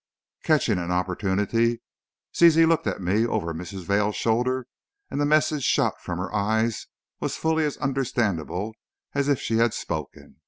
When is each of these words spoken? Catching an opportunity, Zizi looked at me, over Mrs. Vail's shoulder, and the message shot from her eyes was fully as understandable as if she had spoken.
Catching 0.41 0.79
an 0.79 0.89
opportunity, 0.89 1.79
Zizi 2.35 2.65
looked 2.65 2.87
at 2.87 3.03
me, 3.03 3.23
over 3.27 3.53
Mrs. 3.53 3.83
Vail's 3.83 4.15
shoulder, 4.15 4.65
and 5.11 5.21
the 5.21 5.27
message 5.27 5.63
shot 5.63 6.01
from 6.01 6.17
her 6.17 6.33
eyes 6.33 6.87
was 7.19 7.37
fully 7.37 7.65
as 7.65 7.77
understandable 7.77 8.73
as 9.13 9.27
if 9.27 9.39
she 9.39 9.57
had 9.57 9.75
spoken. 9.75 10.37